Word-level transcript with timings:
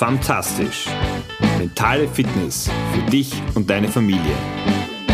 Fantastisch. 0.00 0.86
Mentale 1.58 2.08
Fitness 2.08 2.70
für 2.94 3.10
dich 3.10 3.34
und 3.54 3.68
deine 3.68 3.86
Familie. 3.86 4.34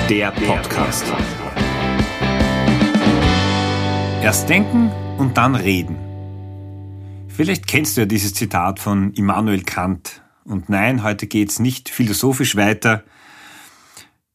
Der 0.09 0.31
Podcast. 0.31 1.05
Erst 4.23 4.49
denken 4.49 4.93
und 5.19 5.37
dann 5.37 5.57
reden. 5.57 5.97
Vielleicht 7.27 7.67
kennst 7.67 7.97
du 7.97 8.03
ja 8.03 8.07
dieses 8.07 8.33
Zitat 8.33 8.79
von 8.79 9.13
Immanuel 9.15 9.65
Kant. 9.65 10.23
Und 10.45 10.69
nein, 10.69 11.03
heute 11.03 11.27
geht's 11.27 11.59
nicht 11.59 11.89
philosophisch 11.89 12.55
weiter. 12.55 13.03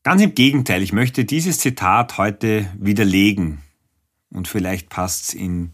Ganz 0.04 0.22
im 0.22 0.36
Gegenteil, 0.36 0.84
ich 0.84 0.92
möchte 0.92 1.24
dieses 1.24 1.60
Zitat 1.60 2.18
heute 2.18 2.70
widerlegen. 2.78 3.62
Und 4.34 4.50
vielleicht 4.50 4.90
passt's 4.90 5.34
in 5.34 5.72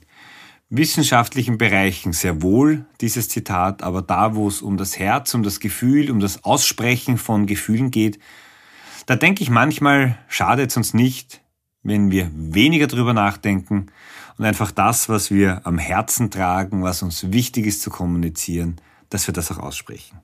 wissenschaftlichen 0.69 1.57
Bereichen 1.57 2.13
sehr 2.13 2.41
wohl, 2.41 2.85
dieses 2.99 3.29
Zitat, 3.29 3.83
aber 3.83 4.01
da, 4.01 4.35
wo 4.35 4.47
es 4.47 4.61
um 4.61 4.77
das 4.77 4.99
Herz, 4.99 5.33
um 5.33 5.43
das 5.43 5.59
Gefühl, 5.59 6.11
um 6.11 6.19
das 6.19 6.43
Aussprechen 6.43 7.17
von 7.17 7.45
Gefühlen 7.45 7.91
geht, 7.91 8.19
da 9.05 9.15
denke 9.15 9.43
ich 9.43 9.49
manchmal, 9.49 10.17
schadet 10.27 10.71
es 10.71 10.77
uns 10.77 10.93
nicht, 10.93 11.41
wenn 11.83 12.11
wir 12.11 12.29
weniger 12.33 12.87
drüber 12.87 13.13
nachdenken 13.13 13.87
und 14.37 14.45
einfach 14.45 14.71
das, 14.71 15.07
was 15.07 15.31
wir 15.31 15.65
am 15.65 15.77
Herzen 15.77 16.29
tragen, 16.29 16.83
was 16.83 17.01
uns 17.01 17.31
wichtig 17.31 17.65
ist 17.65 17.81
zu 17.81 17.89
kommunizieren, 17.89 18.81
dass 19.09 19.25
wir 19.27 19.33
das 19.33 19.51
auch 19.51 19.59
aussprechen. 19.59 20.19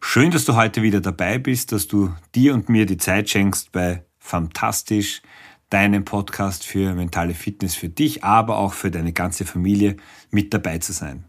Schön, 0.00 0.32
dass 0.32 0.44
du 0.44 0.56
heute 0.56 0.82
wieder 0.82 1.00
dabei 1.00 1.38
bist, 1.38 1.70
dass 1.70 1.86
du 1.86 2.12
dir 2.34 2.54
und 2.54 2.68
mir 2.68 2.86
die 2.86 2.96
Zeit 2.96 3.30
schenkst 3.30 3.70
bei 3.70 4.04
Fantastisch, 4.18 5.22
deinem 5.70 6.04
Podcast 6.04 6.64
für 6.64 6.94
mentale 6.94 7.34
Fitness 7.34 7.74
für 7.74 7.88
dich, 7.88 8.22
aber 8.22 8.58
auch 8.58 8.72
für 8.72 8.90
deine 8.90 9.12
ganze 9.12 9.44
Familie 9.44 9.96
mit 10.30 10.54
dabei 10.54 10.78
zu 10.78 10.92
sein. 10.92 11.24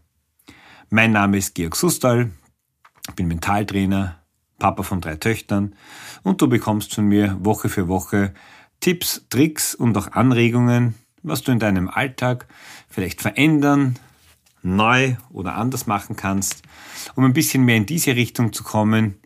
Mein 0.90 1.12
Name 1.12 1.38
ist 1.38 1.54
Georg 1.54 1.76
Sustal, 1.76 2.30
bin 3.16 3.28
Mentaltrainer, 3.28 4.22
Papa 4.58 4.82
von 4.82 5.00
drei 5.00 5.16
Töchtern 5.16 5.74
und 6.22 6.40
du 6.40 6.48
bekommst 6.48 6.94
von 6.94 7.06
mir 7.06 7.36
Woche 7.44 7.68
für 7.68 7.88
Woche 7.88 8.32
Tipps, 8.80 9.26
Tricks 9.28 9.74
und 9.74 9.96
auch 9.96 10.12
Anregungen, 10.12 10.94
was 11.22 11.42
du 11.42 11.52
in 11.52 11.58
deinem 11.58 11.88
Alltag 11.88 12.46
vielleicht 12.88 13.22
verändern, 13.22 13.98
neu 14.62 15.16
oder 15.30 15.56
anders 15.56 15.86
machen 15.86 16.16
kannst, 16.16 16.62
um 17.14 17.24
ein 17.24 17.32
bisschen 17.32 17.64
mehr 17.64 17.76
in 17.76 17.86
diese 17.86 18.14
Richtung 18.16 18.52
zu 18.52 18.62
kommen, 18.62 19.18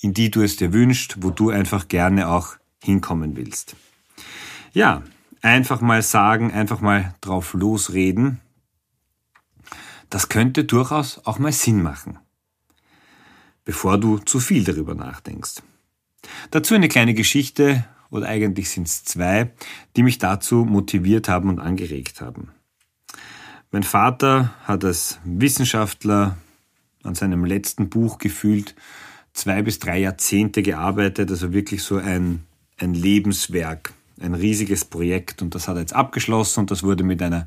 in 0.00 0.14
die 0.14 0.30
du 0.30 0.42
es 0.42 0.56
dir 0.56 0.72
wünschst, 0.72 1.22
wo 1.22 1.30
du 1.30 1.50
einfach 1.50 1.88
gerne 1.88 2.28
auch 2.28 2.56
hinkommen 2.82 3.36
willst. 3.36 3.76
Ja, 4.76 5.02
einfach 5.40 5.80
mal 5.80 6.02
sagen, 6.02 6.52
einfach 6.52 6.82
mal 6.82 7.14
drauf 7.22 7.54
losreden. 7.54 8.42
Das 10.10 10.28
könnte 10.28 10.64
durchaus 10.64 11.18
auch 11.24 11.38
mal 11.38 11.50
Sinn 11.50 11.82
machen, 11.82 12.18
bevor 13.64 13.96
du 13.96 14.18
zu 14.18 14.38
viel 14.38 14.64
darüber 14.64 14.94
nachdenkst. 14.94 15.62
Dazu 16.50 16.74
eine 16.74 16.88
kleine 16.88 17.14
Geschichte, 17.14 17.86
oder 18.10 18.28
eigentlich 18.28 18.68
sind 18.68 18.86
es 18.86 19.02
zwei, 19.02 19.50
die 19.96 20.02
mich 20.02 20.18
dazu 20.18 20.66
motiviert 20.66 21.26
haben 21.30 21.48
und 21.48 21.58
angeregt 21.58 22.20
haben. 22.20 22.50
Mein 23.70 23.82
Vater 23.82 24.52
hat 24.64 24.84
als 24.84 25.20
Wissenschaftler 25.24 26.36
an 27.02 27.14
seinem 27.14 27.46
letzten 27.46 27.88
Buch 27.88 28.18
gefühlt 28.18 28.74
zwei 29.32 29.62
bis 29.62 29.78
drei 29.78 30.00
Jahrzehnte 30.00 30.60
gearbeitet, 30.60 31.30
also 31.30 31.54
wirklich 31.54 31.82
so 31.82 31.96
ein, 31.96 32.44
ein 32.76 32.92
Lebenswerk 32.92 33.94
ein 34.20 34.34
riesiges 34.34 34.84
Projekt 34.84 35.42
und 35.42 35.54
das 35.54 35.68
hat 35.68 35.76
er 35.76 35.80
jetzt 35.80 35.94
abgeschlossen 35.94 36.60
und 36.60 36.70
das 36.70 36.82
wurde 36.82 37.04
mit 37.04 37.22
einer 37.22 37.46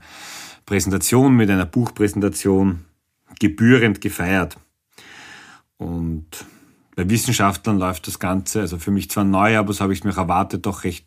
Präsentation, 0.66 1.36
mit 1.36 1.50
einer 1.50 1.66
Buchpräsentation 1.66 2.86
gebührend 3.40 4.02
gefeiert. 4.02 4.58
Und 5.78 6.28
bei 6.96 7.10
Wissenschaftlern 7.10 7.80
läuft 7.80 8.08
das 8.08 8.20
Ganze, 8.20 8.62
also 8.62 8.78
für 8.78 8.92
mich 8.92 9.10
zwar 9.10 9.24
neu, 9.24 9.58
aber 9.58 9.74
so 9.74 9.82
habe 9.82 9.94
ich 9.94 10.00
es 10.00 10.06
mir 10.06 10.16
erwartet, 10.16 10.66
doch 10.66 10.84
recht 10.84 11.06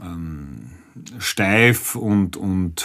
ähm, 0.00 0.70
steif 1.18 1.96
und, 1.96 2.36
und 2.36 2.84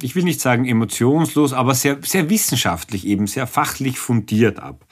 ich 0.00 0.14
will 0.14 0.24
nicht 0.24 0.40
sagen 0.40 0.64
emotionslos, 0.64 1.52
aber 1.52 1.74
sehr, 1.74 1.98
sehr 2.02 2.30
wissenschaftlich 2.30 3.06
eben, 3.06 3.26
sehr 3.26 3.46
fachlich 3.46 3.98
fundiert 3.98 4.60
ab. 4.60 4.86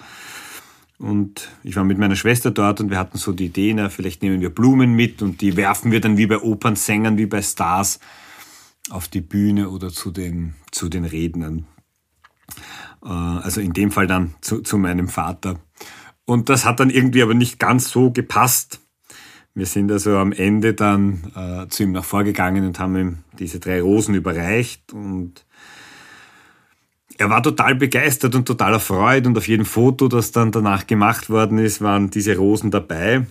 Und 0.99 1.49
ich 1.65 1.75
war 1.77 1.85
mit 1.85 1.99
meiner 1.99 2.17
Schwester 2.17 2.51
dort 2.51 2.81
und 2.81 2.91
wir 2.91 2.99
hatten 2.99 3.19
so 3.19 3.33
die 3.33 3.47
Idee, 3.47 3.75
na, 3.75 3.89
vielleicht 3.89 4.23
nehmen 4.23 4.41
wir 4.41 4.51
Blumen 4.51 4.95
mit 4.95 5.21
und 5.21 5.41
die 5.41 5.57
werfen 5.57 5.91
wir 5.91 6.01
dann 6.01 6.17
wie 6.17 6.27
bei 6.27 6.39
Opernsängern, 6.39 7.19
wie 7.19 7.27
bei 7.27 7.43
Stars 7.43 7.99
auf 8.91 9.09
die 9.09 9.21
Bühne 9.21 9.71
oder 9.71 9.91
zu 9.91 10.11
den, 10.11 10.55
zu 10.71 10.89
den 10.89 11.05
Rednern. 11.05 11.67
Äh, 13.05 13.09
also 13.09 13.61
in 13.61 13.73
dem 13.73 13.91
Fall 13.91 14.07
dann 14.07 14.35
zu, 14.41 14.61
zu 14.61 14.79
meinem 14.79 15.09
Vater. 15.09 15.59
Und 16.25 16.49
das 16.49 16.65
hat 16.65 16.81
dann 16.81 16.91
irgendwie 16.91 17.23
aber 17.23 17.35
nicht 17.35 17.59
ganz 17.59 17.91
so 17.91 18.11
gepasst. 18.11 18.81
Wir 19.55 19.67
sind 19.67 19.91
also 19.93 20.17
am 20.17 20.33
Ende 20.33 20.73
dann 20.73 21.33
äh, 21.35 21.69
zu 21.69 21.83
ihm 21.83 21.93
nach 21.93 22.05
vorgegangen 22.05 22.65
und 22.65 22.79
haben 22.79 22.97
ihm 22.97 23.19
diese 23.39 23.61
drei 23.61 23.83
Rosen 23.83 24.15
überreicht 24.15 24.93
und 24.93 25.45
er 27.19 27.31
war 27.31 27.43
total 27.43 27.75
begeistert 27.75 28.35
und 28.35 28.47
total 28.47 28.75
erfreut 28.75 29.27
und 29.27 29.37
auf 29.37 29.49
jedem 29.49 29.67
Foto, 29.67 30.09
das 30.09 30.33
dann 30.33 30.53
danach 30.53 30.87
gemacht 30.87 31.31
worden 31.31 31.59
ist, 31.59 31.81
waren 31.81 32.11
diese 32.11 32.37
Rosen 32.37 32.71
dabei. 32.71 33.27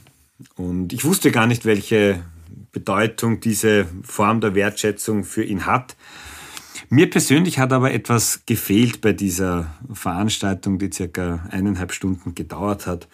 Und 0.56 0.94
ich 0.94 1.04
wusste 1.06 1.32
gar 1.32 1.48
nicht, 1.48 1.66
welche 1.66 2.24
Bedeutung 2.72 3.40
diese 3.40 3.88
Form 4.04 4.42
der 4.42 4.56
Wertschätzung 4.56 5.24
für 5.24 5.44
ihn 5.44 5.66
hat. 5.66 5.96
Mir 6.90 7.10
persönlich 7.10 7.60
hat 7.60 7.74
aber 7.74 7.94
etwas 7.94 8.42
gefehlt 8.46 9.02
bei 9.02 9.14
dieser 9.14 9.74
Veranstaltung, 9.94 10.80
die 10.80 10.92
circa 10.92 11.48
eineinhalb 11.50 11.94
Stunden 11.94 12.36
gedauert 12.36 12.88
hat. 12.88 13.08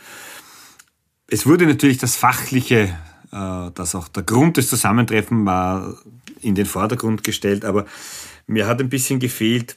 Es 1.28 1.46
wurde 1.46 1.66
natürlich 1.66 1.98
das 1.98 2.16
Fachliche, 2.16 2.96
äh, 3.32 3.72
das 3.74 3.96
auch 3.96 4.08
der 4.08 4.24
Grund 4.24 4.58
des 4.58 4.70
Zusammentreffens 4.70 5.46
war, 5.46 5.96
in 6.42 6.56
den 6.56 6.66
Vordergrund 6.66 7.24
gestellt, 7.24 7.66
aber 7.66 7.86
mir 8.46 8.68
hat 8.68 8.80
ein 8.80 8.90
bisschen 8.90 9.20
gefehlt, 9.20 9.76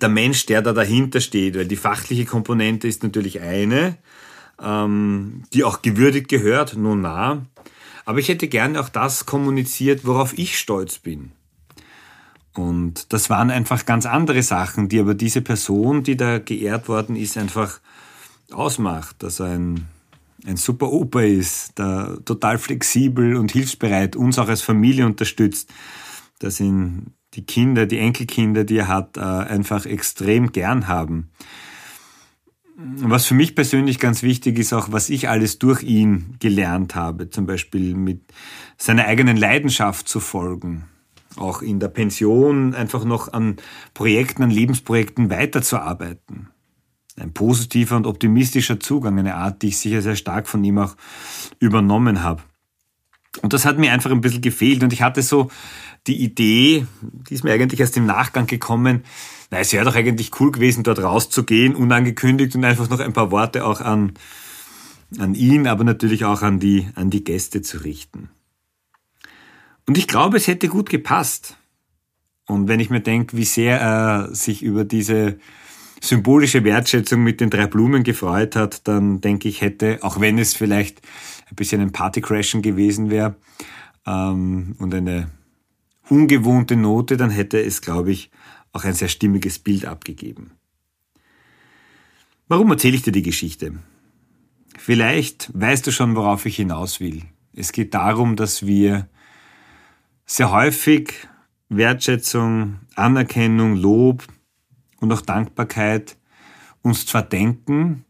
der 0.00 0.08
Mensch, 0.08 0.46
der 0.46 0.62
da 0.62 0.72
dahinter 0.72 1.20
steht, 1.20 1.56
weil 1.56 1.66
die 1.66 1.76
fachliche 1.76 2.24
Komponente 2.24 2.88
ist 2.88 3.02
natürlich 3.02 3.40
eine, 3.40 3.96
ähm, 4.62 5.44
die 5.52 5.64
auch 5.64 5.82
gewürdigt 5.82 6.28
gehört, 6.28 6.76
nun 6.76 7.02
nah. 7.02 7.46
Aber 8.04 8.18
ich 8.18 8.28
hätte 8.28 8.48
gerne 8.48 8.80
auch 8.80 8.88
das 8.88 9.26
kommuniziert, 9.26 10.04
worauf 10.04 10.36
ich 10.38 10.58
stolz 10.58 10.98
bin. 10.98 11.32
Und 12.54 13.12
das 13.12 13.28
waren 13.28 13.50
einfach 13.50 13.84
ganz 13.84 14.06
andere 14.06 14.42
Sachen, 14.42 14.88
die 14.88 15.00
aber 15.00 15.14
diese 15.14 15.42
Person, 15.42 16.02
die 16.02 16.16
da 16.16 16.38
geehrt 16.38 16.88
worden 16.88 17.14
ist, 17.16 17.36
einfach 17.36 17.80
ausmacht. 18.50 19.22
Dass 19.22 19.40
er 19.40 19.46
ein, 19.46 19.88
ein 20.46 20.56
super 20.56 20.90
Opa 20.90 21.20
ist, 21.20 21.78
der 21.78 22.18
total 22.24 22.58
flexibel 22.58 23.36
und 23.36 23.52
hilfsbereit 23.52 24.16
uns 24.16 24.38
auch 24.38 24.48
als 24.48 24.62
Familie 24.62 25.04
unterstützt, 25.04 25.70
dass 26.38 26.60
ihn 26.60 27.12
die 27.36 27.44
Kinder, 27.44 27.86
die 27.86 27.98
Enkelkinder, 27.98 28.64
die 28.64 28.78
er 28.78 28.88
hat, 28.88 29.16
äh, 29.16 29.20
einfach 29.20 29.86
extrem 29.86 30.52
gern 30.52 30.88
haben. 30.88 31.30
Was 32.78 33.24
für 33.24 33.34
mich 33.34 33.54
persönlich 33.54 33.98
ganz 33.98 34.22
wichtig 34.22 34.58
ist, 34.58 34.72
auch 34.72 34.92
was 34.92 35.08
ich 35.08 35.28
alles 35.28 35.58
durch 35.58 35.82
ihn 35.82 36.36
gelernt 36.40 36.94
habe, 36.94 37.30
zum 37.30 37.46
Beispiel 37.46 37.94
mit 37.94 38.20
seiner 38.76 39.06
eigenen 39.06 39.36
Leidenschaft 39.36 40.08
zu 40.08 40.20
folgen, 40.20 40.84
auch 41.36 41.62
in 41.62 41.80
der 41.80 41.88
Pension 41.88 42.74
einfach 42.74 43.04
noch 43.04 43.32
an 43.32 43.56
Projekten, 43.94 44.42
an 44.42 44.50
Lebensprojekten 44.50 45.30
weiterzuarbeiten. 45.30 46.48
Ein 47.18 47.32
positiver 47.32 47.96
und 47.96 48.06
optimistischer 48.06 48.78
Zugang, 48.78 49.18
eine 49.18 49.36
Art, 49.36 49.62
die 49.62 49.68
ich 49.68 49.78
sicher 49.78 50.02
sehr 50.02 50.16
stark 50.16 50.46
von 50.46 50.62
ihm 50.62 50.76
auch 50.76 50.96
übernommen 51.58 52.22
habe. 52.22 52.42
Und 53.38 53.52
das 53.52 53.64
hat 53.64 53.78
mir 53.78 53.92
einfach 53.92 54.10
ein 54.10 54.20
bisschen 54.20 54.40
gefehlt 54.40 54.82
und 54.82 54.92
ich 54.92 55.02
hatte 55.02 55.22
so 55.22 55.50
die 56.06 56.22
Idee, 56.22 56.86
die 57.02 57.34
ist 57.34 57.44
mir 57.44 57.52
eigentlich 57.52 57.80
erst 57.80 57.96
im 57.96 58.06
Nachgang 58.06 58.46
gekommen, 58.46 59.04
na, 59.50 59.58
es 59.58 59.72
wäre 59.72 59.84
doch 59.84 59.94
eigentlich 59.94 60.40
cool 60.40 60.52
gewesen, 60.52 60.82
dort 60.82 60.98
rauszugehen, 60.98 61.74
unangekündigt 61.74 62.54
und 62.56 62.64
einfach 62.64 62.88
noch 62.88 63.00
ein 63.00 63.12
paar 63.12 63.30
Worte 63.30 63.64
auch 63.64 63.80
an, 63.80 64.12
an 65.18 65.34
ihn, 65.34 65.66
aber 65.66 65.84
natürlich 65.84 66.24
auch 66.24 66.42
an 66.42 66.58
die, 66.58 66.88
an 66.94 67.10
die 67.10 67.24
Gäste 67.24 67.62
zu 67.62 67.78
richten. 67.78 68.30
Und 69.86 69.98
ich 69.98 70.08
glaube, 70.08 70.36
es 70.36 70.48
hätte 70.48 70.68
gut 70.68 70.90
gepasst. 70.90 71.56
Und 72.46 72.68
wenn 72.68 72.80
ich 72.80 72.90
mir 72.90 73.00
denke, 73.00 73.36
wie 73.36 73.44
sehr 73.44 73.80
er 73.80 74.34
sich 74.34 74.62
über 74.62 74.84
diese 74.84 75.38
symbolische 76.00 76.64
Wertschätzung 76.64 77.22
mit 77.22 77.40
den 77.40 77.50
drei 77.50 77.66
Blumen 77.66 78.02
gefreut 78.02 78.56
hat, 78.56 78.86
dann 78.86 79.20
denke 79.20 79.48
ich, 79.48 79.60
hätte, 79.60 79.98
auch 80.02 80.20
wenn 80.20 80.38
es 80.38 80.54
vielleicht 80.54 81.00
ein 81.50 81.56
bisschen 81.56 81.80
ein 81.80 81.92
Partycrashen 81.92 82.62
gewesen 82.62 83.10
wäre 83.10 83.36
ähm, 84.06 84.76
und 84.78 84.94
eine 84.94 85.30
ungewohnte 86.08 86.76
Note, 86.76 87.16
dann 87.16 87.30
hätte 87.30 87.62
es, 87.62 87.80
glaube 87.80 88.12
ich, 88.12 88.30
auch 88.72 88.84
ein 88.84 88.94
sehr 88.94 89.08
stimmiges 89.08 89.58
Bild 89.58 89.86
abgegeben. 89.86 90.52
Warum 92.48 92.70
erzähle 92.70 92.96
ich 92.96 93.02
dir 93.02 93.12
die 93.12 93.22
Geschichte? 93.22 93.72
Vielleicht 94.78 95.50
weißt 95.54 95.86
du 95.86 95.90
schon, 95.90 96.14
worauf 96.14 96.46
ich 96.46 96.56
hinaus 96.56 97.00
will. 97.00 97.22
Es 97.54 97.72
geht 97.72 97.94
darum, 97.94 98.36
dass 98.36 98.66
wir 98.66 99.08
sehr 100.26 100.52
häufig 100.52 101.14
Wertschätzung, 101.68 102.80
Anerkennung, 102.94 103.76
Lob 103.76 104.24
und 105.00 105.12
auch 105.12 105.20
Dankbarkeit 105.20 106.16
uns 106.82 107.06
zwar 107.06 107.22
denken, 107.22 108.04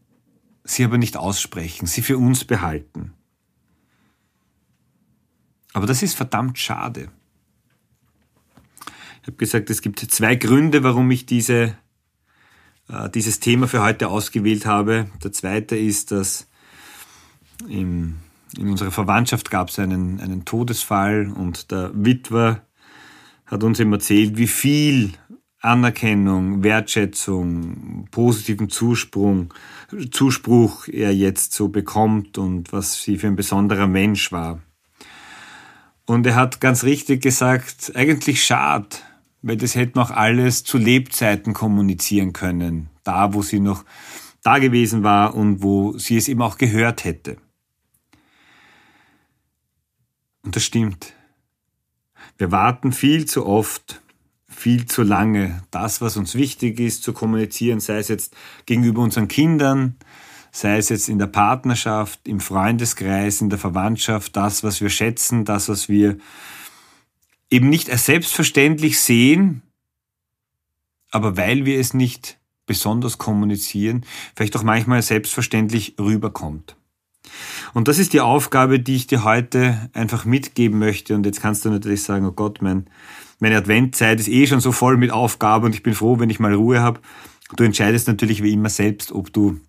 sie 0.63 0.83
aber 0.83 0.97
nicht 0.97 1.17
aussprechen, 1.17 1.87
sie 1.87 2.01
für 2.01 2.17
uns 2.17 2.45
behalten. 2.45 3.13
Aber 5.73 5.85
das 5.85 6.03
ist 6.03 6.15
verdammt 6.15 6.57
schade. 6.57 7.09
Ich 9.21 9.27
habe 9.27 9.37
gesagt, 9.37 9.69
es 9.69 9.81
gibt 9.81 9.99
zwei 9.99 10.35
Gründe, 10.35 10.83
warum 10.83 11.11
ich 11.11 11.25
diese, 11.25 11.77
äh, 12.87 13.09
dieses 13.09 13.39
Thema 13.39 13.67
für 13.67 13.83
heute 13.83 14.07
ausgewählt 14.07 14.65
habe. 14.65 15.09
Der 15.23 15.31
zweite 15.31 15.75
ist, 15.75 16.11
dass 16.11 16.47
im, 17.67 18.19
in 18.57 18.69
unserer 18.69 18.91
Verwandtschaft 18.91 19.51
gab 19.51 19.69
es 19.69 19.79
einen, 19.79 20.21
einen 20.21 20.45
Todesfall 20.45 21.29
und 21.29 21.71
der 21.71 21.91
Witwer 21.93 22.61
hat 23.45 23.63
uns 23.63 23.79
eben 23.79 23.93
erzählt, 23.93 24.37
wie 24.37 24.47
viel 24.47 25.13
Anerkennung, 25.59 26.63
Wertschätzung, 26.63 28.07
positiven 28.11 28.69
Zuspruch, 28.69 29.45
Zuspruch 30.11 30.87
er 30.87 31.13
jetzt 31.13 31.53
so 31.53 31.69
bekommt 31.69 32.37
und 32.37 32.71
was 32.71 33.01
sie 33.01 33.17
für 33.17 33.27
ein 33.27 33.35
besonderer 33.35 33.87
Mensch 33.87 34.31
war. 34.31 34.61
Und 36.05 36.25
er 36.25 36.35
hat 36.35 36.61
ganz 36.61 36.83
richtig 36.83 37.21
gesagt, 37.21 37.91
eigentlich 37.95 38.43
schade, 38.43 38.87
weil 39.41 39.57
das 39.57 39.75
hätten 39.75 39.99
auch 39.99 40.11
alles 40.11 40.63
zu 40.63 40.77
Lebzeiten 40.77 41.53
kommunizieren 41.53 42.33
können, 42.33 42.89
da 43.03 43.33
wo 43.33 43.41
sie 43.41 43.59
noch 43.59 43.83
da 44.43 44.59
gewesen 44.59 45.03
war 45.03 45.35
und 45.35 45.61
wo 45.61 45.97
sie 45.97 46.17
es 46.17 46.27
eben 46.27 46.41
auch 46.41 46.57
gehört 46.57 47.03
hätte. 47.03 47.37
Und 50.43 50.55
das 50.55 50.63
stimmt. 50.63 51.13
Wir 52.37 52.51
warten 52.51 52.93
viel 52.93 53.25
zu 53.25 53.45
oft, 53.45 54.01
viel 54.57 54.87
zu 54.87 55.03
lange, 55.03 55.61
das, 55.69 56.01
was 56.01 56.17
uns 56.17 56.33
wichtig 56.33 56.79
ist, 56.79 57.03
zu 57.03 57.13
kommunizieren, 57.13 57.79
sei 57.79 57.99
es 57.99 58.07
jetzt 58.07 58.35
gegenüber 58.65 59.03
unseren 59.03 59.27
Kindern, 59.27 59.97
sei 60.51 60.77
es 60.77 60.89
jetzt 60.89 61.09
in 61.09 61.19
der 61.19 61.27
Partnerschaft, 61.27 62.27
im 62.27 62.39
Freundeskreis, 62.39 63.39
in 63.39 63.51
der 63.51 63.59
Verwandtschaft, 63.59 64.35
das, 64.35 64.63
was 64.63 64.81
wir 64.81 64.89
schätzen, 64.89 65.45
das, 65.45 65.69
was 65.69 65.89
wir 65.89 66.17
eben 67.51 67.69
nicht 67.69 67.91
als 67.91 68.07
selbstverständlich 68.07 68.99
sehen, 68.99 69.61
aber 71.11 71.37
weil 71.37 71.65
wir 71.65 71.79
es 71.79 71.93
nicht 71.93 72.39
besonders 72.65 73.19
kommunizieren, 73.19 74.05
vielleicht 74.35 74.57
auch 74.57 74.63
manchmal 74.63 75.03
selbstverständlich 75.03 75.97
rüberkommt. 75.99 76.75
Und 77.73 77.87
das 77.87 77.99
ist 77.99 78.13
die 78.13 78.21
Aufgabe, 78.21 78.79
die 78.79 78.95
ich 78.95 79.07
dir 79.07 79.23
heute 79.23 79.89
einfach 79.93 80.25
mitgeben 80.25 80.79
möchte. 80.79 81.15
Und 81.15 81.25
jetzt 81.25 81.41
kannst 81.41 81.65
du 81.65 81.69
natürlich 81.69 82.03
sagen, 82.03 82.25
oh 82.25 82.31
Gott, 82.31 82.61
mein, 82.61 82.89
meine 83.39 83.57
Adventzeit 83.57 84.19
ist 84.19 84.29
eh 84.29 84.47
schon 84.47 84.59
so 84.59 84.71
voll 84.71 84.97
mit 84.97 85.11
Aufgaben 85.11 85.65
und 85.65 85.75
ich 85.75 85.83
bin 85.83 85.93
froh, 85.93 86.19
wenn 86.19 86.29
ich 86.29 86.39
mal 86.39 86.53
Ruhe 86.53 86.81
habe. 86.81 87.01
Du 87.55 87.63
entscheidest 87.63 88.07
natürlich 88.07 88.43
wie 88.43 88.53
immer 88.53 88.69
selbst, 88.69 89.11
ob 89.11 89.31
du 89.31 89.59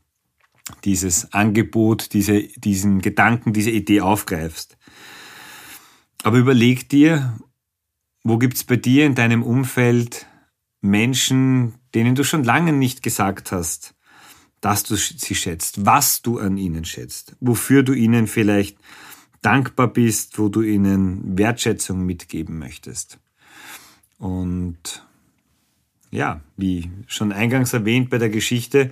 dieses 0.85 1.33
Angebot, 1.33 2.13
diese, 2.13 2.43
diesen 2.43 3.01
Gedanken, 3.01 3.53
diese 3.53 3.71
Idee 3.71 4.01
aufgreifst. 4.01 4.77
Aber 6.23 6.39
überleg 6.39 6.89
dir, 6.89 7.39
wo 8.25 8.39
gibt's 8.39 8.65
bei 8.65 8.77
dir 8.77 9.07
in 9.07 9.15
deinem 9.15 9.43
Umfeld 9.43 10.27
Menschen, 10.81 11.75
denen 11.95 12.15
du 12.15 12.25
schon 12.25 12.45
lange 12.45 12.73
nicht 12.73 13.03
gesagt 13.03 13.53
hast, 13.53 13.95
dass 14.61 14.83
du 14.83 14.97
sie 14.97 15.35
schätzt, 15.35 15.85
was 15.87 16.23
du 16.23 16.39
an 16.39 16.57
ihnen 16.57 16.85
schätzt, 16.85 17.37
wofür 17.41 17.83
du 17.83 17.93
ihnen 17.93 18.27
vielleicht 18.27 18.79
dankbar 19.43 19.89
bist, 19.89 20.39
wo 20.39 20.49
du 20.49 20.63
ihnen 20.63 21.39
Wertschätzung 21.39 22.05
mitgeben 22.05 22.59
möchtest. 22.59 23.19
Und 24.19 25.07
ja, 26.11 26.41
wie 26.57 26.91
schon 27.07 27.33
eingangs 27.33 27.73
erwähnt 27.73 28.11
bei 28.11 28.19
der 28.19 28.31
Geschichte, 28.31 28.91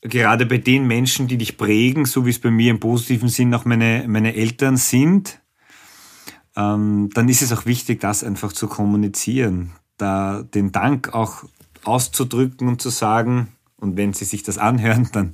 gerade 0.00 0.46
bei 0.46 0.58
den 0.58 0.86
Menschen, 0.86 1.28
die 1.28 1.36
dich 1.36 1.56
prägen, 1.56 2.04
so 2.04 2.24
wie 2.24 2.30
es 2.30 2.38
bei 2.38 2.50
mir 2.50 2.70
im 2.70 2.80
positiven 2.80 3.28
Sinn 3.28 3.52
auch 3.54 3.64
meine, 3.64 4.04
meine 4.08 4.34
Eltern 4.34 4.76
sind, 4.76 5.40
ähm, 6.56 7.10
dann 7.12 7.28
ist 7.28 7.42
es 7.42 7.52
auch 7.52 7.66
wichtig, 7.66 8.00
das 8.00 8.24
einfach 8.24 8.52
zu 8.52 8.68
kommunizieren, 8.68 9.72
da 9.96 10.42
den 10.42 10.72
Dank 10.72 11.14
auch 11.14 11.44
auszudrücken 11.84 12.68
und 12.68 12.80
zu 12.80 12.90
sagen, 12.90 13.48
und 13.80 13.96
wenn 13.96 14.12
Sie 14.12 14.24
sich 14.24 14.42
das 14.42 14.58
anhören, 14.58 15.08
dann 15.12 15.32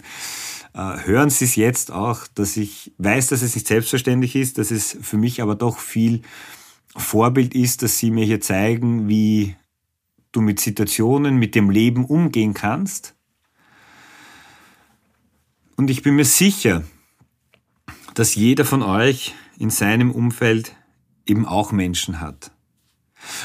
äh, 0.75 1.05
hören 1.05 1.31
Sie 1.31 1.45
es 1.45 1.57
jetzt 1.57 1.91
auch, 1.91 2.27
dass 2.35 2.57
ich 2.57 2.93
weiß, 2.99 3.29
dass 3.29 3.43
es 3.43 3.55
nicht 3.55 3.67
selbstverständlich 3.67 4.37
ist, 4.37 4.59
dass 4.59 4.71
es 4.71 4.97
für 5.01 5.17
mich 5.17 5.43
aber 5.43 5.55
doch 5.55 5.79
viel 5.79 6.23
Vorbild 6.97 7.55
ist, 7.55 7.83
dass 7.83 7.99
Sie 7.99 8.11
mir 8.11 8.25
hier 8.25 8.41
zeigen, 8.41 9.09
wie 9.09 9.57
du 10.33 10.41
mit 10.41 10.61
Situationen, 10.61 11.37
mit 11.37 11.55
dem 11.55 11.71
Leben 11.71 12.05
umgehen 12.05 12.55
kannst. 12.55 13.15
Und 15.77 15.91
ich 15.91 16.03
bin 16.03 16.17
mir 16.17 16.25
sicher, 16.25 16.85
dass 18.15 18.35
jeder 18.35 18.65
von 18.65 18.83
euch 18.83 19.35
in 19.59 19.71
seinem 19.71 20.11
Umfeld 20.11 20.77
eben 21.27 21.47
auch 21.47 21.73
Menschen 21.73 22.21
hat. 22.21 22.53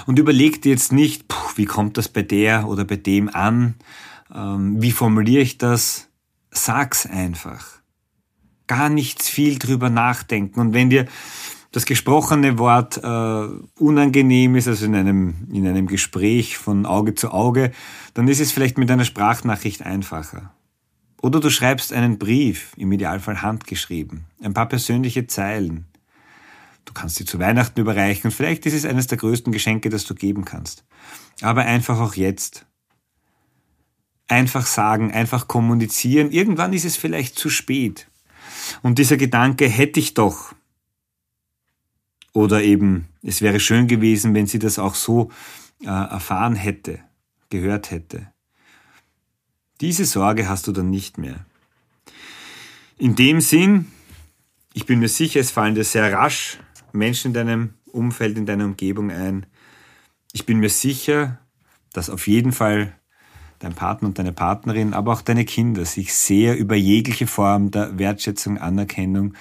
Und 0.06 0.20
überlegt 0.20 0.66
jetzt 0.66 0.92
nicht, 0.92 1.26
wie 1.56 1.66
kommt 1.66 1.98
das 1.98 2.10
bei 2.10 2.22
der 2.22 2.68
oder 2.68 2.86
bei 2.86 2.98
dem 2.98 3.30
an, 3.30 3.76
ähm, 4.34 4.82
wie 4.82 4.92
formuliere 4.92 5.42
ich 5.42 5.58
das? 5.58 6.10
Sag's 6.52 7.06
einfach. 7.06 7.80
Gar 8.68 8.90
nichts 8.90 9.30
viel 9.30 9.60
drüber 9.60 9.90
nachdenken. 9.90 10.60
Und 10.60 10.74
wenn 10.74 10.90
dir 10.90 11.08
das 11.72 11.86
gesprochene 11.86 12.58
Wort 12.58 12.98
äh, 12.98 13.82
unangenehm 13.82 14.56
ist, 14.56 14.68
also 14.68 14.86
in 14.86 14.96
einem, 14.96 15.48
in 15.52 15.68
einem 15.68 15.88
Gespräch 15.88 16.58
von 16.58 16.86
Auge 16.86 17.16
zu 17.16 17.32
Auge, 17.32 17.72
dann 18.14 18.28
ist 18.28 18.40
es 18.40 18.52
vielleicht 18.52 18.78
mit 18.78 18.90
einer 18.90 19.06
Sprachnachricht 19.06 19.84
einfacher. 19.84 20.54
Oder 21.22 21.40
du 21.40 21.50
schreibst 21.50 21.94
einen 21.94 22.18
Brief, 22.18 22.74
im 22.78 22.92
Idealfall 22.92 23.42
handgeschrieben, 23.42 24.26
ein 24.42 24.54
paar 24.54 24.68
persönliche 24.68 25.28
Zeilen. 25.28 25.86
Du 26.86 26.94
kannst 26.94 27.18
sie 27.18 27.26
zu 27.26 27.40
Weihnachten 27.40 27.80
überreichen 27.80 28.30
und 28.30 28.34
vielleicht 28.34 28.66
ist 28.66 28.74
es 28.74 28.86
eines 28.86 29.08
der 29.08 29.18
größten 29.18 29.52
Geschenke, 29.52 29.90
das 29.90 30.06
du 30.06 30.16
geben 30.16 30.46
kannst. 30.46 30.86
Aber 31.42 31.62
einfach 31.62 32.00
auch 32.00 32.16
jetzt 32.16 32.66
einfach 34.30 34.66
sagen, 34.66 35.12
einfach 35.12 35.48
kommunizieren. 35.48 36.32
Irgendwann 36.32 36.74
ist 36.74 36.86
es 36.86 36.96
vielleicht 36.96 37.38
zu 37.38 37.50
spät. 37.50 38.08
Und 38.82 39.00
dieser 39.00 39.18
Gedanke 39.18 39.68
hätte 39.68 40.00
ich 40.00 40.14
doch. 40.14 40.54
Oder 42.34 42.64
eben, 42.64 43.08
es 43.24 43.42
wäre 43.42 43.60
schön 43.60 43.88
gewesen, 43.88 44.34
wenn 44.34 44.48
sie 44.48 44.60
das 44.60 44.80
auch 44.80 44.96
so 44.96 45.32
äh, 45.82 45.88
erfahren 45.88 46.56
hätte, 46.56 47.00
gehört 47.50 47.92
hätte. 47.92 48.32
Diese 49.82 50.06
Sorge 50.06 50.48
hast 50.48 50.68
du 50.68 50.72
dann 50.72 50.90
nicht 50.90 51.18
mehr. 51.18 51.46
In 52.98 53.16
dem 53.16 53.42
Sinn, 53.42 53.88
ich 54.74 54.86
bin 54.86 55.00
mir 55.00 55.08
sicher, 55.08 55.40
es 55.40 55.52
fallen 55.52 55.76
dir 55.76 55.84
sehr 55.84 56.12
rasch 56.12 56.60
Menschen 56.92 57.30
in 57.30 57.34
deinem 57.34 57.74
Umfeld, 57.86 58.38
in 58.38 58.46
deiner 58.46 58.66
Umgebung 58.66 59.10
ein. 59.10 59.46
Ich 60.34 60.46
bin 60.46 60.60
mir 60.60 60.70
sicher, 60.70 61.40
dass 61.94 62.10
auf 62.10 62.28
jeden 62.28 62.52
Fall 62.52 62.99
dein 63.60 63.74
Partner 63.74 64.08
und 64.08 64.18
deine 64.18 64.32
Partnerin, 64.32 64.94
aber 64.94 65.14
auch 65.14 65.22
deine 65.22 65.46
Kinder 65.46 65.86
sich 65.86 66.14
sehr 66.14 66.58
über 66.58 66.76
jegliche 66.76 67.28
Form 67.28 67.72
der 67.72 67.98
Wertschätzung, 68.00 68.58
Anerkennung, 68.58 69.34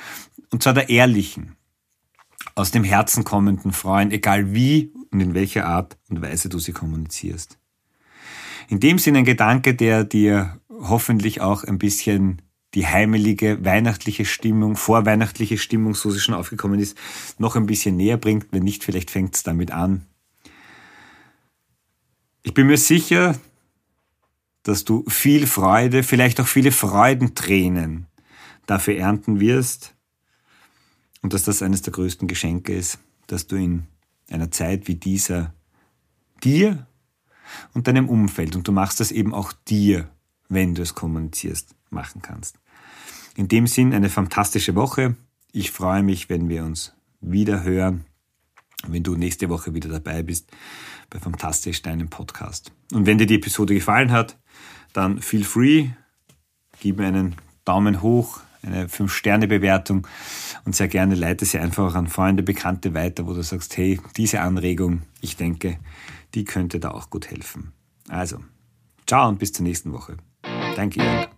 und 0.50 0.62
zwar 0.62 0.74
der 0.74 0.88
ehrlichen, 0.88 1.56
aus 2.54 2.70
dem 2.70 2.84
Herzen 2.84 3.24
kommenden 3.24 3.72
freuen, 3.72 4.10
egal 4.10 4.54
wie 4.54 4.92
und 5.10 5.20
in 5.20 5.34
welcher 5.34 5.66
Art 5.66 5.96
und 6.08 6.20
Weise 6.22 6.48
du 6.48 6.58
sie 6.58 6.72
kommunizierst. 6.72 7.58
In 8.68 8.80
dem 8.80 8.98
Sinne 8.98 9.18
ein 9.18 9.24
Gedanke, 9.24 9.74
der 9.74 10.04
dir 10.04 10.60
hoffentlich 10.68 11.40
auch 11.40 11.64
ein 11.64 11.78
bisschen 11.78 12.42
die 12.74 12.86
heimelige 12.86 13.64
weihnachtliche 13.64 14.24
Stimmung, 14.24 14.76
vorweihnachtliche 14.76 15.56
Stimmung, 15.56 15.94
so 15.94 16.10
sie 16.10 16.20
schon 16.20 16.34
aufgekommen 16.34 16.78
ist, 16.78 16.98
noch 17.38 17.56
ein 17.56 17.66
bisschen 17.66 17.96
näher 17.96 18.18
bringt. 18.18 18.48
Wenn 18.50 18.62
nicht, 18.62 18.84
vielleicht 18.84 19.10
fängt 19.10 19.34
es 19.34 19.42
damit 19.42 19.70
an. 19.70 20.04
Ich 22.42 22.54
bin 22.54 22.66
mir 22.66 22.76
sicher, 22.76 23.38
dass 24.68 24.84
du 24.84 25.02
viel 25.08 25.46
Freude, 25.46 26.02
vielleicht 26.02 26.42
auch 26.42 26.46
viele 26.46 26.72
Freudentränen 26.72 28.06
dafür 28.66 28.96
ernten 28.98 29.40
wirst 29.40 29.94
und 31.22 31.32
dass 31.32 31.42
das 31.42 31.62
eines 31.62 31.80
der 31.80 31.94
größten 31.94 32.28
Geschenke 32.28 32.74
ist, 32.74 32.98
dass 33.28 33.46
du 33.46 33.56
in 33.56 33.86
einer 34.30 34.50
Zeit 34.50 34.86
wie 34.86 34.96
dieser 34.96 35.54
dir 36.44 36.86
und 37.72 37.86
deinem 37.86 38.10
Umfeld, 38.10 38.56
und 38.56 38.68
du 38.68 38.72
machst 38.72 39.00
das 39.00 39.10
eben 39.10 39.32
auch 39.32 39.54
dir, 39.54 40.10
wenn 40.50 40.74
du 40.74 40.82
es 40.82 40.94
kommunizierst, 40.94 41.74
machen 41.88 42.20
kannst. 42.20 42.58
In 43.36 43.48
dem 43.48 43.66
Sinn 43.66 43.94
eine 43.94 44.10
fantastische 44.10 44.74
Woche. 44.74 45.16
Ich 45.50 45.70
freue 45.70 46.02
mich, 46.02 46.28
wenn 46.28 46.50
wir 46.50 46.64
uns 46.64 46.92
wieder 47.22 47.62
hören, 47.62 48.04
wenn 48.92 49.02
du 49.02 49.16
nächste 49.16 49.48
Woche 49.48 49.74
wieder 49.74 49.88
dabei 49.88 50.22
bist 50.22 50.50
bei 51.10 51.18
Fantastisch, 51.18 51.82
deinem 51.82 52.08
Podcast. 52.08 52.72
Und 52.92 53.06
wenn 53.06 53.18
dir 53.18 53.26
die 53.26 53.36
Episode 53.36 53.74
gefallen 53.74 54.12
hat, 54.12 54.36
dann 54.92 55.20
feel 55.20 55.44
free, 55.44 55.88
gib 56.80 56.98
mir 56.98 57.06
einen 57.06 57.36
Daumen 57.64 58.02
hoch, 58.02 58.40
eine 58.62 58.86
5-Sterne-Bewertung 58.86 60.06
und 60.64 60.74
sehr 60.74 60.88
gerne 60.88 61.14
leite 61.14 61.44
sie 61.44 61.58
einfach 61.58 61.94
an 61.94 62.08
Freunde, 62.08 62.42
Bekannte 62.42 62.94
weiter, 62.94 63.26
wo 63.26 63.34
du 63.34 63.42
sagst, 63.42 63.76
hey, 63.76 64.00
diese 64.16 64.40
Anregung, 64.40 65.02
ich 65.20 65.36
denke, 65.36 65.78
die 66.34 66.44
könnte 66.44 66.80
da 66.80 66.90
auch 66.90 67.10
gut 67.10 67.30
helfen. 67.30 67.72
Also, 68.08 68.40
ciao 69.06 69.28
und 69.28 69.38
bis 69.38 69.52
zur 69.52 69.64
nächsten 69.64 69.92
Woche. 69.92 70.16
Dein 70.76 70.90
Georg. 70.90 71.28